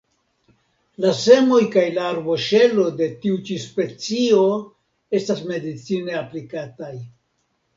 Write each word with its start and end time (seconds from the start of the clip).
La 1.03 1.11
semoj 1.17 1.59
kaj 1.75 1.83
la 1.97 2.07
arboŝelo 2.13 2.87
de 3.01 3.09
tiu 3.25 3.37
ĉi 3.51 3.59
specio 3.67 4.41
estas 5.21 5.45
medicine 5.53 6.19
aplikataj. 6.25 6.93